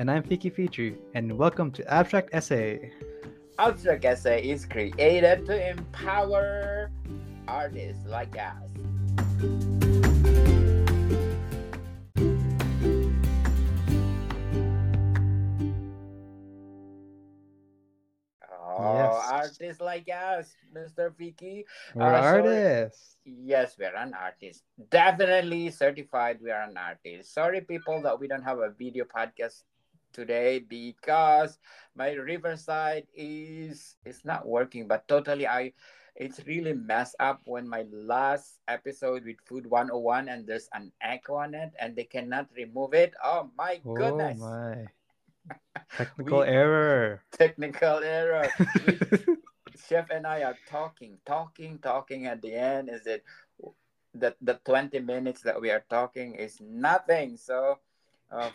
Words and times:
And 0.00 0.10
I'm 0.10 0.22
Ficke 0.22 0.50
Feature, 0.50 0.94
and 1.12 1.36
welcome 1.36 1.70
to 1.72 1.84
Abstract 1.92 2.30
Essay. 2.32 2.90
Abstract 3.58 4.02
Essay 4.06 4.48
is 4.48 4.64
created 4.64 5.44
to 5.44 5.68
empower 5.72 6.90
artists 7.46 8.06
like 8.06 8.34
us. 8.38 8.70
Oh, 18.42 19.20
artists 19.30 19.80
like 19.80 20.08
us, 20.08 20.54
Mr. 20.74 21.14
Vicky. 21.16 21.66
We're 21.94 22.04
Uh, 22.04 22.22
sorry. 22.22 22.40
artists. 22.48 23.18
Yes, 23.24 23.76
we're 23.78 23.94
an 23.94 24.14
artist. 24.14 24.64
Definitely 24.88 25.70
certified 25.70 26.40
we 26.40 26.50
are 26.50 26.62
an 26.62 26.76
artist. 26.76 27.34
Sorry, 27.34 27.60
people, 27.60 28.00
that 28.02 28.18
we 28.18 28.26
don't 28.28 28.42
have 28.42 28.58
a 28.58 28.70
video 28.70 29.04
podcast 29.04 29.64
today 30.12 30.58
because 30.60 31.58
my 31.94 32.12
Riverside 32.12 33.06
is 33.14 33.96
it's 34.04 34.24
not 34.24 34.46
working, 34.46 34.86
but 34.88 35.06
totally 35.08 35.46
I 35.46 35.72
it's 36.16 36.44
really 36.46 36.74
messed 36.74 37.16
up 37.20 37.40
when 37.44 37.68
my 37.68 37.84
last 37.92 38.60
episode 38.68 39.24
with 39.24 39.40
Food 39.46 39.66
101 39.66 40.28
and 40.28 40.46
there's 40.46 40.68
an 40.74 40.92
echo 41.00 41.36
on 41.36 41.54
it 41.54 41.72
and 41.78 41.96
they 41.96 42.04
cannot 42.04 42.48
remove 42.56 42.94
it. 42.94 43.14
Oh 43.24 43.50
my 43.56 43.80
goodness. 43.84 44.38
Oh 44.42 44.46
my. 44.46 44.86
Technical 45.96 46.40
We- 46.40 46.48
error. 46.48 47.22
Technical 47.32 47.98
error. 48.04 48.48
Chef 49.88 50.10
and 50.10 50.26
I 50.26 50.42
are 50.42 50.58
talking, 50.68 51.18
talking, 51.24 51.78
talking. 51.78 52.26
At 52.26 52.42
the 52.42 52.54
end, 52.54 52.90
is 52.90 53.06
it 53.06 53.24
that 54.14 54.36
the 54.40 54.60
twenty 54.64 54.98
minutes 54.98 55.42
that 55.42 55.60
we 55.60 55.70
are 55.70 55.84
talking 55.88 56.34
is 56.34 56.60
nothing. 56.60 57.36
So, 57.36 57.78
uh, 58.30 58.50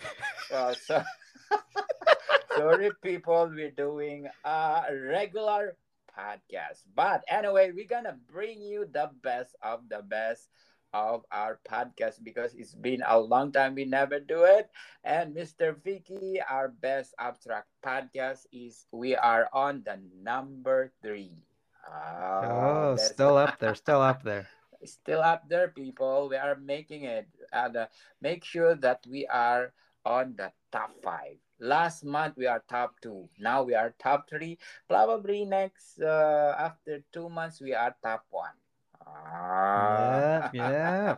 uh, 0.54 0.74
so 0.74 1.02
sorry, 2.56 2.92
people. 3.02 3.50
We're 3.54 3.72
doing 3.72 4.28
a 4.44 4.84
regular 4.92 5.78
podcast, 6.12 6.84
but 6.96 7.24
anyway, 7.28 7.72
we're 7.74 7.90
gonna 7.90 8.18
bring 8.32 8.62
you 8.62 8.86
the 8.90 9.12
best 9.24 9.56
of 9.62 9.88
the 9.90 10.02
best 10.02 10.50
of 10.94 11.26
our 11.32 11.60
podcast 11.68 12.24
because 12.24 12.54
it's 12.56 12.74
been 12.76 13.04
a 13.06 13.20
long 13.20 13.52
time 13.52 13.76
we 13.76 13.84
never 13.84 14.20
do 14.20 14.44
it 14.48 14.70
and 15.04 15.36
mr 15.36 15.76
vicky 15.84 16.40
our 16.40 16.70
best 16.70 17.14
abstract 17.20 17.68
podcast 17.84 18.48
is 18.54 18.88
we 18.92 19.12
are 19.16 19.50
on 19.52 19.84
the 19.84 20.00
number 20.24 20.92
three 21.02 21.44
Ah, 21.86 22.92
Oh, 22.92 22.96
still 22.96 23.38
up 23.38 23.58
there, 23.60 23.76
still 23.76 24.02
up 24.02 24.24
there. 24.24 24.48
still 24.86 25.22
up 25.22 25.48
there 25.50 25.68
people 25.70 26.30
we 26.30 26.38
are 26.38 26.56
making 26.56 27.04
it 27.04 27.28
and 27.52 27.76
uh, 27.76 27.88
make 28.22 28.44
sure 28.44 28.76
that 28.76 29.04
we 29.10 29.26
are 29.28 29.74
on 30.06 30.36
the 30.38 30.52
top 30.76 30.92
five. 31.02 31.40
Last 31.60 32.04
month 32.04 32.36
we 32.36 32.48
are 32.48 32.62
top 32.68 33.00
two. 33.00 33.30
Now 33.40 33.64
we 33.64 33.76
are 33.76 33.96
top 33.96 34.28
three. 34.28 34.60
Probably 34.90 35.46
next 35.46 36.02
uh, 36.02 36.56
after 36.60 37.00
two 37.14 37.30
months 37.30 37.62
we 37.62 37.74
are 37.74 37.96
top 38.04 38.28
one. 38.30 38.60
Ah. 39.08 40.50
Yeah, 40.52 41.16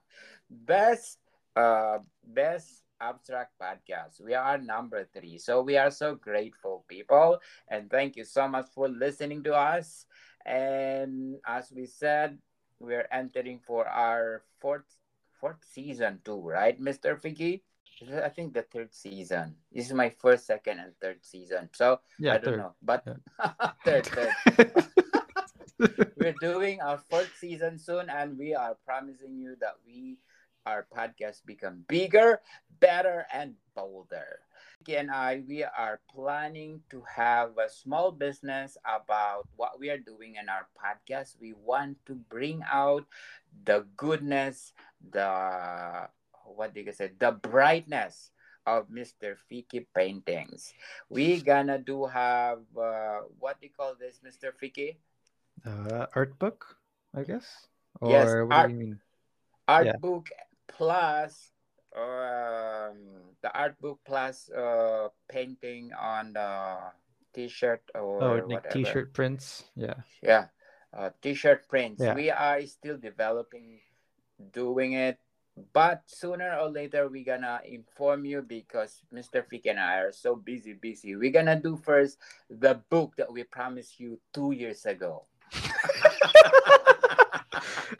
best 0.50 1.18
uh 1.56 2.04
best 2.20 2.84
abstract 3.00 3.56
podcast. 3.56 4.20
We 4.20 4.34
are 4.34 4.58
number 4.58 5.08
three. 5.14 5.38
So 5.38 5.62
we 5.62 5.78
are 5.78 5.90
so 5.90 6.14
grateful 6.14 6.84
people. 6.88 7.38
And 7.68 7.88
thank 7.88 8.16
you 8.16 8.24
so 8.24 8.48
much 8.48 8.66
for 8.74 8.88
listening 8.88 9.42
to 9.44 9.54
us. 9.54 10.04
And 10.44 11.36
as 11.46 11.72
we 11.72 11.86
said 11.86 12.36
we're 12.80 13.08
entering 13.10 13.58
for 13.58 13.88
our 13.88 14.42
fourth 14.60 14.86
fourth 15.40 15.62
season 15.62 16.20
too 16.24 16.40
right 16.40 16.80
mr 16.80 17.18
Figgy? 17.18 17.62
I 18.24 18.28
think 18.28 18.54
the 18.54 18.62
third 18.62 18.94
season. 18.94 19.56
This 19.72 19.86
is 19.86 19.92
my 19.94 20.10
first 20.10 20.46
second 20.46 20.78
and 20.78 20.92
third 21.00 21.18
season. 21.24 21.68
So 21.72 22.00
Yeah, 22.18 22.34
i 22.34 22.38
don't 22.38 22.54
third. 22.54 22.58
know 22.58 22.74
but 22.82 23.02
Yeah. 23.06 23.70
third 23.84 24.06
third. 24.06 24.32
We're 26.18 26.34
doing 26.40 26.80
our 26.80 26.98
fourth 27.10 27.30
season 27.38 27.78
soon 27.78 28.10
and 28.10 28.36
we 28.36 28.54
are 28.54 28.74
promising 28.84 29.38
you 29.38 29.54
that 29.60 29.78
we 29.86 30.18
our 30.66 30.86
podcast 30.90 31.46
become 31.46 31.84
bigger 31.88 32.40
better 32.80 33.26
and 33.32 33.54
bolder. 33.74 34.42
Vicky 34.82 34.96
and 34.98 35.10
i 35.10 35.42
we 35.46 35.62
are 35.64 36.00
planning 36.10 36.82
to 36.90 37.02
have 37.06 37.56
a 37.58 37.70
small 37.70 38.10
business 38.10 38.76
about 38.86 39.46
what 39.56 39.78
we 39.78 39.90
are 39.90 39.98
doing 40.02 40.34
in 40.38 40.48
our 40.50 40.66
podcast. 40.74 41.38
We 41.40 41.54
want 41.54 41.98
to 42.06 42.14
bring 42.14 42.62
out 42.66 43.06
the 43.64 43.86
goodness 43.96 44.72
the 45.10 46.08
what 46.56 46.74
do 46.74 46.80
you 46.80 46.92
say 46.92 47.10
the 47.18 47.32
brightness 47.32 48.30
of 48.66 48.88
Mr. 48.92 49.36
Ficke 49.48 49.86
paintings. 49.96 50.74
We 51.08 51.40
gonna 51.40 51.78
do 51.80 52.04
have 52.04 52.60
uh, 52.76 53.24
what 53.40 53.60
do 53.60 53.66
you 53.66 53.72
call 53.72 53.96
this, 53.96 54.20
Mr. 54.20 54.52
Ficke? 54.52 54.96
uh, 55.64 56.06
art 56.14 56.38
book, 56.38 56.76
I 57.16 57.24
guess. 57.24 57.48
Or 58.00 58.10
Yes, 58.12 58.28
what 58.44 58.52
art- 58.52 58.68
do 58.68 58.74
you 58.76 58.80
mean? 58.80 59.00
art 59.66 59.86
Yeah. 59.86 59.96
book 59.96 60.28
plus 60.68 61.52
um, 61.96 63.32
the 63.40 63.50
art 63.54 63.80
book 63.80 63.98
plus 64.04 64.50
uh, 64.52 65.08
painting 65.28 65.90
on 65.96 66.32
the 66.36 66.92
t-shirt 67.32 67.82
or 67.94 68.22
Oh, 68.22 68.46
whatever. 68.46 68.70
t-shirt 68.70 69.14
prints. 69.14 69.64
Yeah. 69.74 70.04
Yeah, 70.22 70.52
uh, 70.92 71.10
t-shirt 71.22 71.66
prints. 71.68 72.02
Yeah. 72.04 72.14
We 72.14 72.30
are 72.30 72.60
still 72.66 72.98
developing, 72.98 73.80
doing 74.52 74.92
it, 74.92 75.18
but 75.72 76.02
sooner 76.06 76.56
or 76.58 76.68
later 76.70 77.08
we're 77.08 77.24
gonna 77.24 77.60
inform 77.64 78.24
you 78.24 78.42
because 78.42 79.02
Mr. 79.12 79.44
Fick 79.46 79.66
and 79.66 79.78
I 79.80 79.98
are 79.98 80.12
so 80.12 80.36
busy, 80.36 80.74
busy. 80.74 81.16
We're 81.16 81.32
gonna 81.32 81.58
do 81.60 81.76
first 81.76 82.18
the 82.50 82.80
book 82.90 83.14
that 83.16 83.32
we 83.32 83.44
promised 83.44 84.00
you 84.00 84.20
two 84.32 84.52
years 84.52 84.86
ago. 84.86 85.24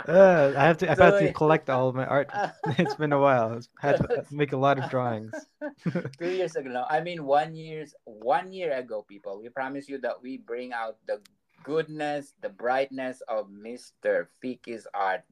Uh, 0.07 0.53
I 0.57 0.65
have 0.65 0.79
to. 0.79 0.91
I've 0.91 0.97
So 0.99 1.05
had 1.05 1.19
to 1.21 1.33
collect 1.33 1.69
all 1.71 1.89
of 1.89 1.95
my 1.95 2.07
art. 2.07 2.31
It's 2.79 2.95
been 2.95 3.13
a 3.13 3.21
while. 3.21 3.57
It's 3.57 3.69
had 3.81 3.97
to 3.97 4.25
make 4.31 4.53
a 4.53 4.57
lot 4.57 4.79
of 4.79 4.89
drawings. 4.91 5.33
two 6.19 6.31
years 6.31 6.57
ago 6.57 6.71
no 6.71 6.85
i 6.89 7.01
mean 7.01 7.25
one 7.25 7.55
years 7.55 7.95
one 8.05 8.53
year 8.53 8.73
ago 8.73 9.05
people 9.07 9.41
we 9.41 9.49
promise 9.49 9.89
you 9.89 9.99
that 9.99 10.21
we 10.23 10.39
bring 10.39 10.73
out 10.73 10.97
the 11.07 11.21
goodness 11.63 12.35
the 12.41 12.49
brightness 12.49 13.21
of 13.29 13.49
mr 13.49 14.27
ficke's 14.43 14.87
art 14.95 15.23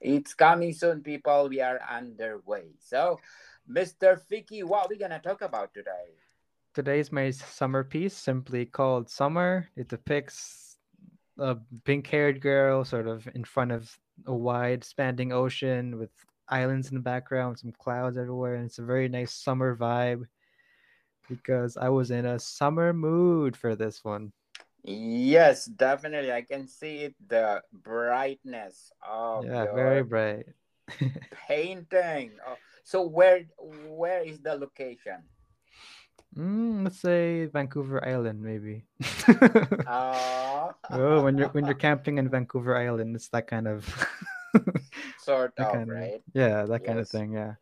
it's 0.00 0.34
coming 0.34 0.72
soon 0.72 1.02
people 1.02 1.48
we 1.48 1.60
are 1.60 1.80
underway 1.90 2.70
so 2.78 3.18
mr 3.70 4.18
ficke 4.30 4.64
what 4.64 4.86
are 4.86 4.88
we 4.88 4.98
gonna 4.98 5.20
talk 5.20 5.42
about 5.42 5.72
today 5.74 6.16
Today's 6.76 7.10
my 7.10 7.30
summer 7.30 7.82
piece, 7.82 8.12
simply 8.12 8.66
called 8.66 9.08
Summer. 9.08 9.66
It 9.76 9.88
depicts 9.88 10.76
a 11.38 11.56
pink-haired 11.84 12.42
girl, 12.42 12.84
sort 12.84 13.08
of 13.08 13.26
in 13.34 13.44
front 13.44 13.72
of 13.72 13.90
a 14.26 14.34
wide, 14.34 14.84
spanning 14.84 15.32
ocean 15.32 15.98
with 15.98 16.10
islands 16.50 16.90
in 16.90 16.96
the 16.96 17.00
background, 17.00 17.58
some 17.58 17.72
clouds 17.72 18.18
everywhere, 18.18 18.56
and 18.56 18.66
it's 18.66 18.78
a 18.78 18.84
very 18.84 19.08
nice 19.08 19.32
summer 19.32 19.74
vibe. 19.74 20.24
Because 21.30 21.78
I 21.78 21.88
was 21.88 22.10
in 22.10 22.26
a 22.26 22.38
summer 22.38 22.92
mood 22.92 23.56
for 23.56 23.74
this 23.74 24.04
one. 24.04 24.30
Yes 24.86 25.66
definitely 25.66 26.30
i 26.30 26.42
can 26.42 26.66
see 26.68 27.10
it 27.10 27.14
the 27.26 27.60
brightness 27.72 28.92
of 29.02 29.44
yeah, 29.44 29.66
very 29.74 30.02
bright. 30.02 30.46
painting 31.48 32.30
oh, 32.46 32.54
so 32.84 33.02
where 33.02 33.42
where 33.58 34.22
is 34.22 34.38
the 34.38 34.54
location 34.54 35.18
Mm, 36.36 36.84
let's 36.84 37.00
say 37.00 37.46
Vancouver 37.46 38.04
Island, 38.04 38.42
maybe. 38.42 38.84
uh, 39.88 40.68
oh, 40.90 41.22
when 41.24 41.38
you're 41.38 41.48
when 41.48 41.64
you're 41.64 41.74
camping 41.74 42.18
in 42.18 42.28
Vancouver 42.28 42.76
Island, 42.76 43.16
it's 43.16 43.28
that 43.28 43.46
kind 43.46 43.66
of 43.66 43.88
sort 45.18 45.56
of 45.56 45.72
kind 45.72 45.88
of 45.90 45.96
right 45.96 46.20
yeah, 46.34 46.64
that 46.68 46.84
kind 46.84 46.98
of 46.98 47.08
thing. 47.08 47.32
Yeah. 47.32 47.54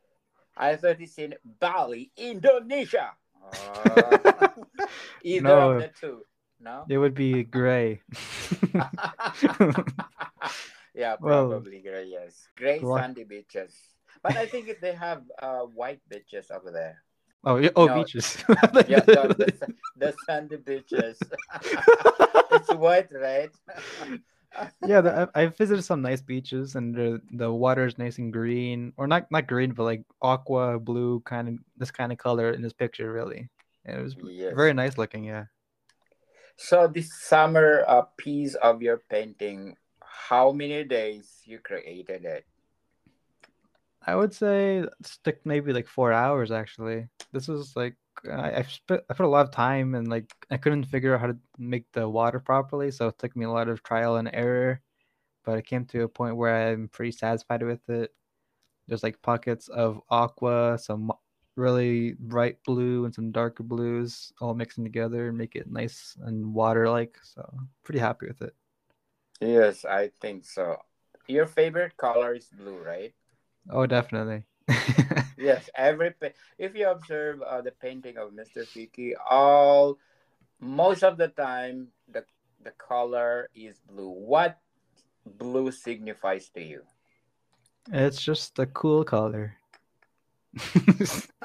I 0.56 0.74
thought 0.74 1.00
it's 1.00 1.18
in 1.18 1.34
Bali, 1.44 2.10
Indonesia. 2.16 3.14
Uh, 3.38 4.48
either 5.22 5.42
No. 5.42 5.70
of 5.70 5.82
the 5.82 5.90
two. 5.94 6.26
No? 6.64 6.86
It 6.88 6.96
would 6.96 7.12
be 7.14 7.44
gray. 7.44 8.00
yeah, 10.94 11.16
Well, 11.20 11.48
probably 11.50 11.80
gray, 11.80 12.04
yes. 12.08 12.48
Gray 12.56 12.78
Gro- 12.80 12.96
sandy 12.96 13.24
beaches. 13.24 13.74
But 14.22 14.36
I 14.36 14.46
think 14.46 14.72
they 14.80 14.94
have 14.94 15.22
uh, 15.42 15.68
white 15.76 16.00
beaches 16.08 16.50
over 16.50 16.70
there. 16.72 17.02
oh, 17.44 17.56
yeah, 17.60 17.68
oh, 17.76 17.84
No. 17.86 18.00
beaches. 18.00 18.38
Yeah, 18.88 19.00
the, 19.04 19.34
the, 19.36 19.74
the 19.96 20.14
sandy 20.24 20.56
beaches. 20.56 21.18
it's 22.52 22.72
white, 22.74 23.12
right? 23.12 23.50
yeah, 24.86 25.00
the, 25.02 25.28
I, 25.34 25.42
I 25.42 25.46
visited 25.52 25.82
some 25.82 26.00
nice 26.00 26.22
beaches, 26.22 26.76
and 26.76 26.94
the 26.94 27.20
the 27.36 27.52
water 27.52 27.84
is 27.84 27.98
nice 27.98 28.16
and 28.18 28.32
green, 28.32 28.94
or 28.96 29.06
not 29.06 29.26
not 29.30 29.46
green, 29.50 29.72
but 29.74 29.82
like 29.84 30.04
aqua 30.22 30.78
blue 30.78 31.20
kind 31.26 31.48
of 31.48 31.54
this 31.76 31.90
kind 31.90 32.12
of 32.12 32.16
color 32.18 32.52
in 32.54 32.62
this 32.62 32.72
picture, 32.72 33.12
really. 33.12 33.50
And 33.84 33.98
it 33.98 34.02
was 34.02 34.16
Yes. 34.24 34.54
very 34.56 34.72
nice 34.72 34.96
looking. 34.96 35.24
Yeah. 35.28 35.44
So 36.56 36.86
this 36.86 37.12
summer 37.12 37.84
piece 38.16 38.54
of 38.54 38.82
your 38.82 38.98
painting, 39.10 39.76
how 40.02 40.52
many 40.52 40.84
days 40.84 41.42
you 41.44 41.58
created 41.58 42.24
it? 42.24 42.46
I 44.06 44.14
would 44.14 44.34
say 44.34 44.84
took 45.22 45.44
maybe 45.44 45.72
like 45.72 45.88
four 45.88 46.12
hours 46.12 46.50
actually. 46.50 47.08
This 47.32 47.48
was 47.48 47.74
like 47.74 47.96
I 48.30 48.58
I 48.58 48.62
spent 48.62 49.02
I 49.10 49.14
put 49.14 49.26
a 49.26 49.28
lot 49.28 49.46
of 49.46 49.52
time 49.52 49.94
and 49.94 50.08
like 50.08 50.30
I 50.50 50.56
couldn't 50.56 50.84
figure 50.84 51.14
out 51.14 51.20
how 51.20 51.28
to 51.28 51.38
make 51.58 51.90
the 51.92 52.08
water 52.08 52.40
properly, 52.40 52.90
so 52.90 53.08
it 53.08 53.18
took 53.18 53.34
me 53.36 53.44
a 53.44 53.50
lot 53.50 53.68
of 53.68 53.82
trial 53.82 54.16
and 54.16 54.30
error. 54.32 54.80
But 55.44 55.58
it 55.58 55.66
came 55.66 55.84
to 55.86 56.02
a 56.02 56.08
point 56.08 56.36
where 56.36 56.70
I'm 56.70 56.88
pretty 56.88 57.12
satisfied 57.12 57.62
with 57.62 57.88
it. 57.88 58.14
There's 58.86 59.02
like 59.02 59.22
pockets 59.22 59.68
of 59.68 60.00
aqua, 60.10 60.78
some 60.78 61.12
really 61.56 62.14
bright 62.18 62.62
blue 62.64 63.04
and 63.04 63.14
some 63.14 63.30
darker 63.32 63.62
blues 63.62 64.32
all 64.40 64.54
mixing 64.54 64.84
together 64.84 65.28
and 65.28 65.38
make 65.38 65.54
it 65.56 65.70
nice 65.70 66.16
and 66.22 66.54
water 66.54 66.88
like. 66.90 67.18
So 67.22 67.42
pretty 67.84 68.00
happy 68.00 68.26
with 68.26 68.42
it. 68.42 68.54
Yes, 69.40 69.84
I 69.84 70.10
think 70.20 70.44
so. 70.44 70.82
Your 71.28 71.46
favorite 71.46 71.96
color 71.96 72.34
is 72.34 72.48
blue, 72.48 72.78
right? 72.78 73.14
Oh, 73.70 73.86
definitely. 73.86 74.44
Yes, 75.36 75.68
every 75.74 76.10
pa- 76.12 76.34
if 76.58 76.74
you 76.74 76.88
observe 76.88 77.42
uh, 77.42 77.60
the 77.62 77.72
painting 77.72 78.16
of 78.18 78.32
Mr. 78.32 78.66
Ficke, 78.66 79.14
all 79.28 79.98
most 80.60 81.02
of 81.04 81.16
the 81.18 81.28
time 81.28 81.92
the 82.08 82.24
the 82.62 82.72
color 82.72 83.50
is 83.54 83.80
blue. 83.80 84.08
What 84.10 84.58
blue 85.26 85.70
signifies 85.72 86.48
to 86.50 86.62
you? 86.62 86.82
it's 87.92 88.22
just 88.22 88.58
a 88.58 88.66
cool 88.66 89.04
color. 89.04 89.56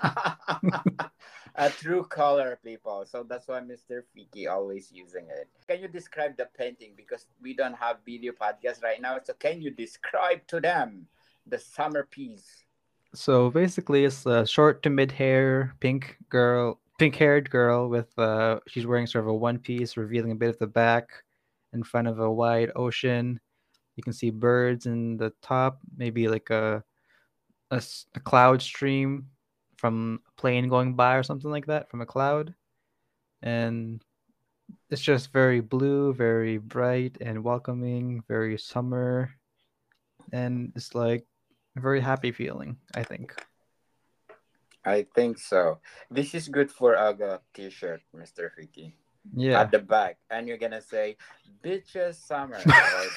a 1.55 1.69
true 1.69 2.03
color, 2.03 2.59
people. 2.63 3.05
So 3.05 3.23
that's 3.27 3.47
why 3.47 3.59
Mr. 3.59 4.03
Ficke 4.15 4.49
always 4.49 4.91
using 4.91 5.27
it. 5.29 5.47
Can 5.67 5.81
you 5.81 5.87
describe 5.87 6.37
the 6.37 6.47
painting 6.57 6.93
because 6.95 7.25
we 7.41 7.53
don't 7.53 7.75
have 7.75 7.97
video 8.05 8.33
podcast 8.33 8.83
right 8.83 9.01
now? 9.01 9.19
So 9.23 9.33
can 9.33 9.61
you 9.61 9.71
describe 9.71 10.45
to 10.47 10.59
them 10.59 11.07
the 11.47 11.59
summer 11.59 12.07
piece? 12.09 12.63
So 13.15 13.49
basically, 13.49 14.05
it's 14.05 14.25
a 14.25 14.45
short 14.45 14.83
to 14.83 14.89
mid 14.89 15.11
hair, 15.11 15.75
pink 15.79 16.17
girl, 16.29 16.79
pink 16.99 17.15
haired 17.15 17.49
girl 17.49 17.89
with 17.89 18.17
uh, 18.19 18.59
she's 18.67 18.85
wearing 18.85 19.07
sort 19.07 19.25
of 19.25 19.29
a 19.29 19.33
one 19.33 19.57
piece, 19.57 19.97
revealing 19.97 20.31
a 20.31 20.35
bit 20.35 20.49
of 20.49 20.59
the 20.59 20.67
back, 20.67 21.09
in 21.73 21.83
front 21.83 22.07
of 22.07 22.19
a 22.19 22.31
wide 22.31 22.71
ocean. 22.75 23.39
You 23.95 24.03
can 24.03 24.13
see 24.13 24.29
birds 24.29 24.85
in 24.85 25.17
the 25.17 25.33
top, 25.41 25.79
maybe 25.97 26.27
like 26.27 26.49
a 26.51 26.83
a, 27.71 27.81
a 28.15 28.19
cloud 28.19 28.61
stream 28.61 29.27
from 29.77 30.19
a 30.27 30.41
plane 30.41 30.67
going 30.67 30.95
by 30.95 31.15
or 31.15 31.23
something 31.23 31.51
like 31.51 31.67
that 31.67 31.89
from 31.89 32.01
a 32.01 32.05
cloud, 32.05 32.53
and 33.41 34.03
it's 34.89 35.01
just 35.01 35.31
very 35.31 35.61
blue, 35.61 36.13
very 36.13 36.57
bright 36.57 37.17
and 37.21 37.43
welcoming, 37.43 38.23
very 38.27 38.57
summer, 38.57 39.31
and 40.31 40.71
it's 40.75 40.95
like 40.95 41.25
a 41.77 41.81
very 41.81 42.01
happy 42.01 42.31
feeling. 42.31 42.77
I 42.95 43.03
think. 43.03 43.33
I 44.85 45.05
think 45.13 45.37
so. 45.37 45.79
This 46.09 46.33
is 46.33 46.47
good 46.47 46.71
for 46.71 46.93
a 46.93 47.41
t-shirt, 47.53 48.01
Mr. 48.15 48.49
Ficke. 48.57 48.93
Yeah. 49.35 49.59
At 49.61 49.71
the 49.71 49.79
back, 49.79 50.17
and 50.31 50.47
you're 50.47 50.57
gonna 50.57 50.81
say 50.81 51.17
"Bitches 51.61 52.15
Summer." 52.15 52.57
right? 52.65 53.09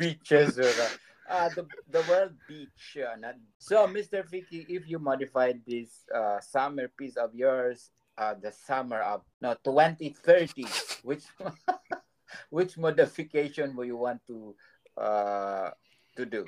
Beaches. 0.00 0.58
Uh, 0.58 1.48
the, 1.54 1.66
the 1.90 2.02
word 2.08 2.34
beach. 2.48 2.96
Uh, 2.96 3.16
not... 3.20 3.34
So, 3.58 3.86
Mr. 3.86 4.24
Vicky, 4.28 4.64
if 4.68 4.88
you 4.88 4.98
modified 4.98 5.60
this 5.66 6.04
uh, 6.14 6.40
summer 6.40 6.88
piece 6.88 7.16
of 7.16 7.34
yours, 7.34 7.90
uh, 8.16 8.34
the 8.40 8.50
summer 8.50 9.00
of 9.00 9.22
no 9.42 9.54
2030, 9.62 10.64
which 11.02 11.24
which 12.50 12.78
modification 12.78 13.76
will 13.76 13.84
you 13.84 13.96
want 13.96 14.20
to 14.26 14.54
uh, 14.96 15.70
to 16.16 16.24
do? 16.24 16.46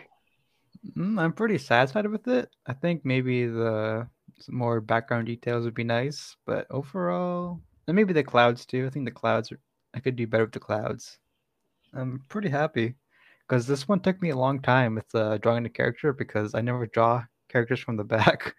Mm, 0.96 1.20
I'm 1.20 1.32
pretty 1.32 1.58
satisfied 1.58 2.06
with 2.06 2.26
it. 2.26 2.48
I 2.66 2.72
think 2.72 3.04
maybe 3.04 3.46
the 3.46 4.08
some 4.40 4.56
more 4.56 4.80
background 4.80 5.26
details 5.26 5.64
would 5.64 5.74
be 5.74 5.84
nice, 5.84 6.36
but 6.46 6.66
overall, 6.70 7.60
and 7.86 7.94
maybe 7.94 8.12
the 8.12 8.24
clouds 8.24 8.64
too. 8.64 8.86
I 8.86 8.90
think 8.90 9.04
the 9.04 9.12
clouds 9.12 9.52
are, 9.52 9.60
I 9.94 10.00
could 10.00 10.16
do 10.16 10.26
better 10.26 10.44
with 10.44 10.52
the 10.52 10.60
clouds. 10.60 11.18
I'm 11.92 12.22
pretty 12.28 12.48
happy 12.48 12.94
because 13.52 13.66
this 13.66 13.86
one 13.86 14.00
took 14.00 14.22
me 14.22 14.30
a 14.30 14.36
long 14.36 14.62
time 14.62 14.94
with 14.94 15.14
uh, 15.14 15.36
drawing 15.36 15.62
the 15.62 15.68
character 15.68 16.14
because 16.14 16.54
I 16.54 16.62
never 16.62 16.86
draw 16.86 17.22
characters 17.50 17.80
from 17.80 17.98
the 17.98 18.04
back, 18.16 18.54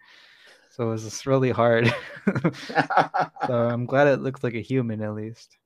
so 0.70 0.84
it 0.84 0.90
was 0.90 1.02
just 1.02 1.26
really 1.26 1.50
hard. 1.50 1.92
so 3.44 3.54
I'm 3.74 3.86
glad 3.86 4.06
it 4.06 4.20
looks 4.20 4.44
like 4.44 4.54
a 4.54 4.62
human 4.62 5.02
at 5.02 5.14
least. 5.14 5.58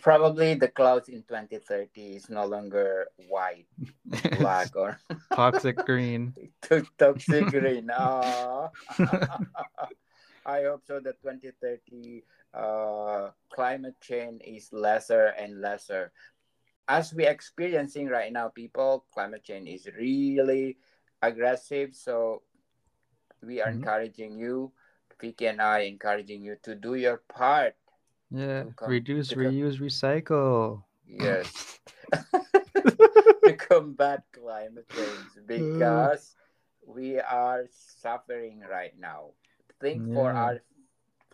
Probably 0.00 0.54
the 0.54 0.68
clouds 0.68 1.10
in 1.10 1.22
2030 1.28 2.16
is 2.16 2.30
no 2.30 2.46
longer 2.46 3.08
white, 3.28 3.66
black, 4.38 4.74
or 4.74 4.98
Toxic 5.34 5.76
green. 5.84 6.32
to- 6.62 6.86
toxic 6.96 7.48
green. 7.48 7.90
Aw. 7.90 8.68
I 10.46 10.62
hope 10.62 10.80
so 10.86 10.98
that 10.98 11.20
2030 11.22 12.24
uh, 12.54 13.30
climate 13.52 13.94
change 14.00 14.42
is 14.44 14.72
lesser 14.72 15.26
and 15.38 15.60
lesser. 15.60 16.12
As 16.88 17.14
we're 17.14 17.30
experiencing 17.30 18.08
right 18.08 18.32
now, 18.32 18.48
people, 18.48 19.06
climate 19.12 19.44
change 19.44 19.68
is 19.68 19.86
really 19.96 20.78
aggressive. 21.22 21.94
So 21.94 22.42
we 23.42 23.60
are 23.60 23.70
Mhm. 23.70 23.82
encouraging 23.82 24.38
you, 24.38 24.72
Vicky 25.20 25.46
and 25.46 25.62
I 25.62 25.86
encouraging 25.86 26.42
you 26.42 26.56
to 26.62 26.74
do 26.74 26.94
your 26.94 27.18
part. 27.30 27.76
Yeah, 28.30 28.64
com- 28.74 28.90
reduce, 28.90 29.28
to 29.28 29.36
com- 29.36 29.44
reuse, 29.44 29.78
recycle. 29.78 30.82
Yes. 31.06 31.78
to 33.44 33.56
combat 33.56 34.24
climate 34.32 34.88
change 34.90 35.30
because 35.46 36.34
we 36.86 37.20
are 37.20 37.66
suffering 37.70 38.60
right 38.68 38.98
now. 38.98 39.32
Think 39.80 40.02
for 40.12 40.32
our 40.32 40.58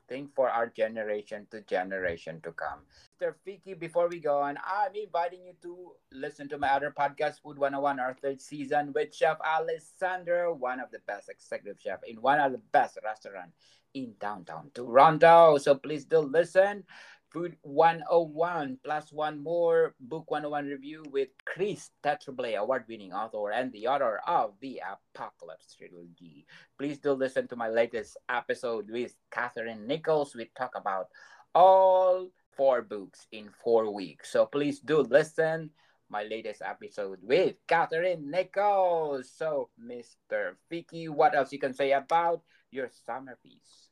think 0.09 0.35
for 0.35 0.49
our 0.51 0.67
generation 0.67 1.47
to 1.51 1.61
generation 1.63 2.41
to 2.43 2.53
come. 2.53 2.81
Mr. 3.21 3.35
Ficke, 3.47 3.79
before 3.79 4.09
we 4.09 4.21
go 4.21 4.41
on, 4.41 4.59
I'm 4.65 4.95
inviting 4.95 5.43
you 5.45 5.53
to 5.63 5.93
listen 6.13 6.49
to 6.49 6.59
my 6.59 6.69
other 6.69 6.95
podcast, 6.97 7.43
Food 7.43 7.59
101, 7.59 8.01
our 8.01 8.15
third 8.15 8.41
season 8.41 8.93
with 8.95 9.15
Chef 9.15 9.39
Alessandro, 9.41 10.55
one 10.55 10.81
of 10.81 10.91
the 10.91 11.01
best 11.07 11.29
executive 11.29 11.81
chef 11.81 12.01
in 12.07 12.17
one 12.23 12.41
of 12.41 12.53
the 12.53 12.63
best 12.73 12.99
restaurant 13.05 13.51
in 13.95 14.15
downtown 14.21 14.71
Toronto. 14.75 15.59
So 15.59 15.75
please 15.75 16.05
do 16.05 16.19
listen. 16.19 16.85
Food 17.31 17.57
101 17.61 18.79
plus 18.83 19.13
one 19.13 19.43
more 19.43 19.95
book 20.01 20.31
101 20.31 20.67
review 20.67 21.05
with 21.13 21.29
Chris 21.45 21.91
Tetrablay, 22.03 22.57
award-winning 22.57 23.13
author 23.13 23.51
and 23.53 23.71
the 23.73 23.87
author 23.87 24.21
of 24.27 24.55
the 24.61 24.81
Apocalypse 24.81 25.75
trilogy. 25.75 26.47
Please 26.79 26.99
do 26.99 27.13
listen 27.13 27.47
to 27.49 27.57
my 27.57 27.69
latest 27.69 28.17
episode 28.31 28.91
with 28.91 29.15
Catherine 29.31 29.87
Nichols. 29.87 30.35
We 30.35 30.51
talk 30.57 30.73
about 30.75 31.09
all 31.55 32.31
four 32.57 32.81
books 32.81 33.27
in 33.31 33.51
four 33.63 33.93
weeks. 33.93 34.33
So 34.33 34.47
please 34.47 34.81
do 34.81 35.01
listen 35.01 35.71
my 36.11 36.23
latest 36.25 36.63
episode 36.63 37.19
with 37.23 37.57
Catherine 37.67 38.31
Nichols. 38.31 39.31
So, 39.37 39.69
Mr. 39.79 40.57
Vicky, 40.71 41.09
what 41.09 41.35
else 41.35 41.53
you 41.53 41.59
can 41.59 41.75
say 41.75 41.93
about 41.93 42.43
your 42.71 42.89
summer 43.05 43.39
piece? 43.43 43.89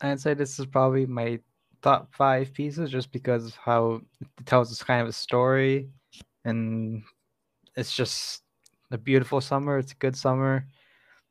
I'd 0.00 0.20
say 0.20 0.34
this 0.34 0.58
is 0.58 0.66
probably 0.66 1.06
my 1.06 1.40
top 1.82 2.12
five 2.14 2.52
pieces 2.52 2.90
just 2.90 3.10
because 3.12 3.46
of 3.46 3.54
how 3.56 4.00
it 4.20 4.46
tells 4.46 4.70
us 4.70 4.82
kind 4.82 5.02
of 5.02 5.08
a 5.08 5.12
story 5.12 5.88
and 6.44 7.02
it's 7.76 7.92
just 7.92 8.42
a 8.90 8.98
beautiful 8.98 9.40
summer. 9.40 9.78
It's 9.78 9.92
a 9.92 9.96
good 9.96 10.16
summer. 10.16 10.66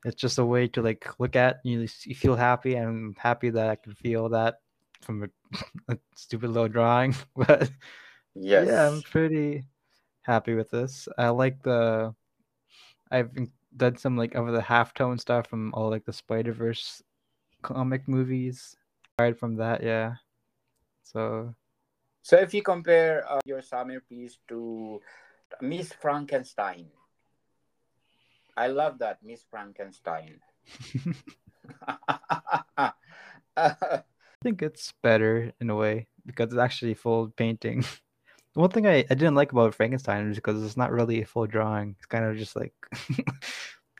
It's 0.05 0.15
just 0.15 0.39
a 0.39 0.45
way 0.45 0.67
to 0.69 0.81
like 0.81 1.19
look 1.19 1.35
at 1.35 1.59
you, 1.63 1.87
you 2.05 2.15
feel 2.15 2.35
happy 2.35 2.75
and 2.75 2.87
I'm 2.87 3.15
happy 3.17 3.49
that 3.49 3.69
I 3.69 3.75
can 3.75 3.93
feel 3.93 4.29
that 4.29 4.61
from 5.01 5.23
a, 5.23 5.27
a 5.93 5.97
stupid 6.15 6.49
little 6.51 6.69
drawing. 6.69 7.15
But 7.35 7.69
Yes. 8.35 8.67
yeah, 8.67 8.87
I'm 8.87 9.01
pretty 9.01 9.65
happy 10.21 10.53
with 10.53 10.69
this. 10.69 11.07
I 11.17 11.29
like 11.29 11.61
the 11.63 12.13
I've 13.11 13.31
done 13.75 13.97
some 13.97 14.15
like 14.15 14.35
over 14.35 14.51
the 14.51 14.61
halftone 14.61 15.19
stuff 15.19 15.47
from 15.47 15.73
all 15.73 15.89
like 15.89 16.05
the 16.05 16.13
Spider 16.13 16.53
Verse 16.53 17.01
comic 17.61 18.07
movies. 18.07 18.77
Inspired 19.17 19.37
from 19.37 19.55
that, 19.55 19.83
yeah. 19.83 20.15
So 21.09 21.55
So 22.21 22.37
if 22.37 22.53
you 22.53 22.61
compare 22.61 23.25
uh, 23.25 23.41
your 23.45 23.61
summer 23.61 23.99
piece 24.01 24.37
to 24.49 25.01
Miss 25.61 25.91
Frankenstein, 25.93 26.93
I 28.55 28.67
love 28.67 28.99
that 28.99 29.17
Miss 29.23 29.41
Frankenstein. 29.49 30.39
I 33.57 34.03
think 34.43 34.61
it's 34.61 34.93
better 35.01 35.51
in 35.59 35.69
a 35.69 35.75
way 35.75 36.07
because 36.25 36.53
it's 36.53 36.61
actually 36.61 36.93
full 36.93 37.33
painting. 37.35 37.83
One 38.53 38.69
thing 38.69 38.85
I, 38.85 39.05
I 39.09 39.15
didn't 39.15 39.35
like 39.35 39.51
about 39.51 39.73
Frankenstein 39.73 40.29
is 40.29 40.37
because 40.37 40.63
it's 40.63 40.77
not 40.77 40.91
really 40.91 41.21
a 41.21 41.25
full 41.25 41.47
drawing. 41.47 41.95
It's 41.97 42.05
kind 42.05 42.25
of 42.25 42.37
just 42.37 42.55
like 42.55 42.73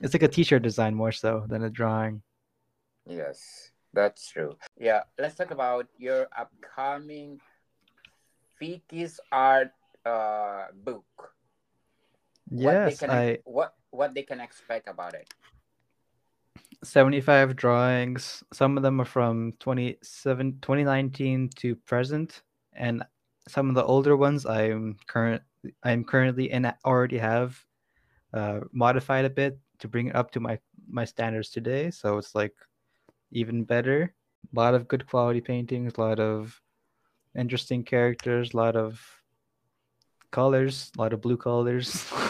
it's 0.01 0.13
like 0.13 0.23
a 0.23 0.27
t-shirt 0.27 0.61
design 0.61 0.93
more 0.93 1.11
so 1.11 1.45
than 1.47 1.63
a 1.63 1.69
drawing. 1.69 2.21
yes, 3.07 3.71
that's 3.93 4.29
true. 4.29 4.57
Yeah, 4.77 5.03
let's 5.17 5.35
talk 5.35 5.51
about 5.51 5.87
your 5.97 6.27
upcoming 6.35 7.39
Ficke's 8.59 9.19
art 9.31 9.71
uh, 10.05 10.67
book. 10.73 11.05
what 12.49 12.73
they 12.73 12.91
Yes, 12.91 12.99
can 12.99 13.11
I 13.11 13.37
what 13.45 13.73
what 13.91 14.13
they 14.13 14.23
can 14.23 14.39
expect 14.39 14.87
about 14.87 15.13
it 15.13 15.27
75 16.83 17.55
drawings. 17.55 18.43
Some 18.53 18.77
of 18.77 18.83
them 18.83 19.01
are 19.01 19.05
from 19.05 19.53
27 19.59 20.59
2019 20.61 21.49
to 21.57 21.75
present 21.75 22.41
and 22.73 23.03
some 23.47 23.69
of 23.69 23.75
the 23.75 23.83
older 23.83 24.15
ones 24.15 24.45
I'm 24.45 24.97
current 25.07 25.41
I'm 25.83 26.03
currently 26.03 26.51
in 26.51 26.71
already 26.85 27.17
have 27.17 27.59
uh, 28.33 28.61
modified 28.71 29.25
a 29.25 29.29
bit 29.29 29.59
to 29.79 29.87
bring 29.87 30.07
it 30.07 30.15
up 30.15 30.31
to 30.31 30.39
my 30.39 30.59
my 30.87 31.05
standards 31.05 31.49
today. 31.49 31.91
So 31.91 32.17
it's 32.17 32.33
like 32.33 32.55
even 33.31 33.63
better. 33.63 34.13
A 34.55 34.59
lot 34.59 34.73
of 34.73 34.87
good 34.87 35.07
quality 35.07 35.41
paintings, 35.41 35.93
a 35.97 36.01
lot 36.01 36.19
of 36.19 36.59
interesting 37.37 37.83
characters, 37.83 38.53
a 38.53 38.57
lot 38.57 38.75
of 38.75 39.01
colors, 40.31 40.91
a 40.97 41.01
lot 41.01 41.13
of 41.13 41.21
blue 41.21 41.37
colors. 41.37 42.05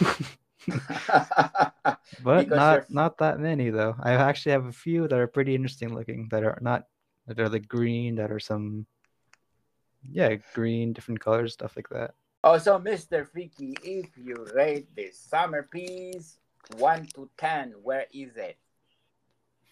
but 2.23 2.45
because 2.45 2.49
not 2.49 2.71
you're 2.71 2.85
not 2.89 3.17
that 3.19 3.39
many 3.39 3.69
though. 3.69 3.95
I 4.01 4.13
actually 4.13 4.53
have 4.53 4.65
a 4.65 4.71
few 4.71 5.07
that 5.07 5.19
are 5.19 5.27
pretty 5.27 5.55
interesting 5.55 5.93
looking 5.93 6.27
that 6.31 6.43
are 6.43 6.57
not 6.61 6.85
that 7.27 7.39
are 7.39 7.49
like 7.49 7.67
green 7.67 8.15
that 8.15 8.31
are 8.31 8.39
some 8.39 8.85
yeah, 10.11 10.35
green, 10.53 10.93
different 10.93 11.19
colors, 11.19 11.53
stuff 11.53 11.75
like 11.75 11.89
that. 11.89 12.13
also 12.43 12.79
mr 12.79 13.27
Freaky, 13.27 13.75
if 13.83 14.07
you 14.17 14.47
rate 14.55 14.87
this 14.95 15.17
summer 15.17 15.63
piece 15.63 16.39
1 16.77 17.07
to 17.15 17.29
10 17.37 17.73
where 17.83 18.05
is 18.13 18.35
it 18.37 18.57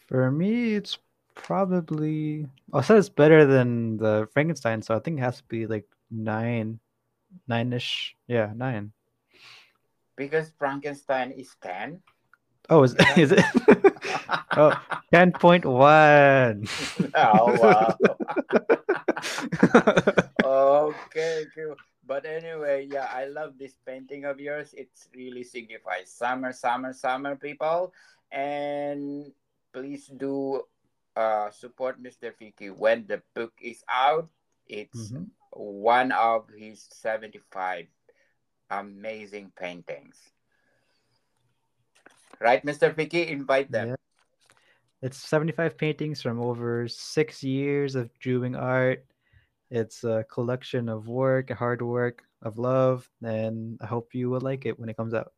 For 0.08 0.32
me, 0.32 0.76
it's 0.76 0.98
probably 1.44 2.48
I'll 2.74 2.84
say 2.84 2.98
it's 2.98 3.10
better 3.10 3.46
than 3.46 3.98
the 3.98 4.28
Frankenstein, 4.34 4.82
so 4.82 4.96
I 4.96 5.00
think 5.00 5.20
it 5.20 5.22
has 5.22 5.38
to 5.38 5.44
be 5.48 5.68
like 5.68 5.86
nine, 6.12 6.80
nine-ish. 7.48 8.16
Yeah, 8.28 8.52
nine. 8.56 8.92
because 10.16 10.52
frankenstein 10.58 11.32
is 11.32 11.54
10 11.62 12.02
Oh, 12.70 12.84
is 12.84 12.96
is 13.18 13.32
it? 13.32 13.46
oh, 14.58 14.74
10.1. 15.14 15.64
oh 17.16 17.46
wow 17.62 17.96
okay 20.92 21.46
cool 21.56 21.76
but 22.06 22.26
anyway 22.26 22.88
yeah 22.90 23.08
i 23.14 23.26
love 23.26 23.54
this 23.58 23.76
painting 23.86 24.26
of 24.26 24.40
yours 24.40 24.74
it's 24.76 25.08
really 25.16 25.44
signifies 25.44 26.12
summer 26.12 26.52
summer 26.52 26.94
summer 26.94 27.36
people 27.36 27.94
and 28.32 29.32
please 29.74 30.08
do 30.18 30.62
uh 31.18 31.50
support 31.50 31.98
mr 31.98 32.30
Vicky 32.38 32.70
when 32.70 33.10
the 33.10 33.22
book 33.34 33.54
is 33.58 33.82
out 33.90 34.30
it's 34.70 35.10
Mhm. 35.10 35.34
one 35.50 36.14
of 36.14 36.46
his 36.54 36.86
75 36.94 37.90
amazing 38.70 39.50
paintings 39.58 40.22
right 42.40 42.62
mr 42.62 42.94
Vicky 42.94 43.26
invite 43.26 43.72
them 43.72 43.90
Yeah. 43.90 43.96
It's 45.02 45.18
75 45.18 45.78
paintings 45.78 46.22
from 46.22 46.42
over 46.42 46.88
six 46.88 47.44
years 47.44 47.94
of 47.94 48.10
doing 48.20 48.56
art. 48.56 49.06
It's 49.70 50.04
a 50.04 50.26
collection 50.26 50.90
of 50.90 51.08
work, 51.08 51.52
hard 51.52 51.82
work, 51.82 52.24
of 52.42 52.58
love, 52.58 53.08
and 53.22 53.78
I 53.82 53.86
hope 53.86 54.16
you 54.16 54.30
will 54.30 54.42
like 54.42 54.66
it 54.66 54.80
when 54.80 54.90
it 54.90 54.98
comes 54.98 55.14
out. 55.14 55.34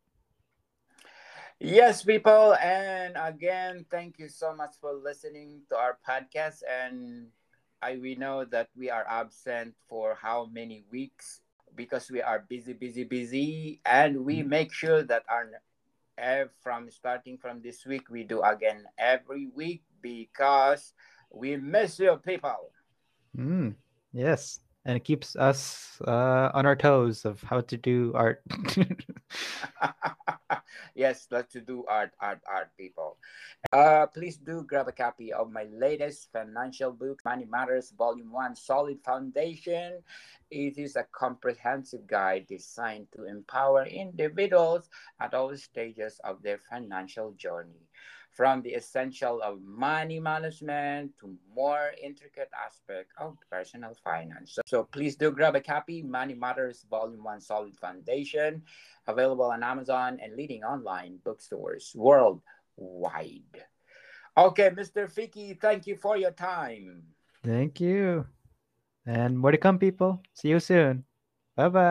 Yes, 1.60 2.04
people, 2.04 2.56
and 2.56 3.18
again, 3.20 3.86
thank 3.92 4.18
you 4.18 4.30
so 4.30 4.56
much 4.56 4.76
for 4.80 4.94
listening 4.94 5.60
to 5.68 5.76
our 5.76 6.00
podcast. 6.08 6.64
And 6.64 7.28
I 7.82 7.98
we 7.98 8.16
know 8.16 8.46
that 8.46 8.70
we 8.78 8.90
are 8.90 9.04
absent 9.04 9.76
for 9.90 10.16
how 10.16 10.48
many 10.48 10.86
weeks 10.90 11.42
because 11.76 12.10
we 12.10 12.22
are 12.22 12.46
busy, 12.48 12.72
busy, 12.72 13.04
busy, 13.04 13.82
and 13.86 14.24
we 14.24 14.42
make 14.42 14.72
sure 14.72 15.04
that 15.04 15.24
our 15.28 15.52
from 16.64 16.90
starting 16.90 17.38
from 17.38 17.62
this 17.62 17.86
week 17.86 18.10
we 18.10 18.24
do 18.24 18.42
again 18.42 18.86
every 18.98 19.48
week 19.54 19.84
because 20.02 20.94
we 21.30 21.58
miss 21.58 22.00
you, 22.00 22.16
people. 22.24 22.72
Mm, 23.38 23.76
yes, 24.14 24.62
and 24.86 24.96
it 24.96 25.04
keeps 25.04 25.36
us 25.36 26.00
uh, 26.08 26.52
on 26.54 26.66
our 26.66 26.76
toes 26.76 27.26
of 27.26 27.42
how 27.44 27.60
to 27.62 27.76
do 27.76 28.14
art. 28.16 28.44
yes, 30.96 31.28
let's 31.32 31.54
do 31.54 31.86
art, 31.88 32.12
art, 32.20 32.42
art, 32.48 32.70
people. 32.78 33.18
Uh, 33.72 34.06
please 34.08 34.38
do 34.38 34.64
grab 34.64 34.88
a 34.88 34.92
copy 34.92 35.32
of 35.34 35.52
my 35.52 35.66
latest 35.72 36.32
financial 36.32 36.92
book, 36.92 37.22
Money 37.26 37.46
Matters, 37.50 37.94
Volume 37.98 38.32
1 38.32 38.56
Solid 38.56 39.00
Foundation. 39.04 40.02
It 40.52 40.78
is 40.78 40.96
a 40.96 41.06
comprehensive 41.12 42.08
guide 42.08 42.48
designed 42.48 43.08
to 43.16 43.26
empower 43.26 43.86
individuals 43.86 44.90
at 45.20 45.34
all 45.34 45.56
stages 45.56 46.20
of 46.24 46.42
their 46.42 46.58
financial 46.58 47.32
journey. 47.34 47.88
From 48.32 48.62
the 48.62 48.70
essential 48.70 49.42
of 49.42 49.62
money 49.62 50.20
management 50.20 51.12
to 51.20 51.36
more 51.54 51.92
intricate 52.02 52.50
aspect 52.54 53.12
of 53.18 53.38
personal 53.50 53.96
finance. 54.04 54.54
So, 54.54 54.62
so 54.66 54.84
please 54.84 55.16
do 55.16 55.32
grab 55.32 55.56
a 55.56 55.62
copy, 55.62 56.04
Money 56.04 56.36
Matters 56.36 56.86
Volume 56.90 57.24
1 57.24 57.42
Solid 57.42 57.76
Foundation 57.76 58.62
available 59.08 59.46
on 59.52 59.64
Amazon 59.64 60.20
and 60.22 60.36
leading 60.36 60.64
online 60.64 61.18
bookstores 61.26 61.92
worldwide. 61.96 63.66
Okay, 64.38 64.70
Mr. 64.70 65.12
Ficke, 65.12 65.60
thank 65.60 65.86
you 65.88 65.98
for 65.98 66.16
your 66.16 66.32
time. 66.32 67.04
Thank 67.44 67.82
you. 67.82 68.26
And 69.10 69.38
more 69.40 69.52
to 69.52 69.58
come, 69.58 69.80
people. 69.80 70.22
See 70.34 70.50
you 70.50 70.60
soon. 70.60 71.06
Bye 71.56 71.70
bye. 71.70 71.90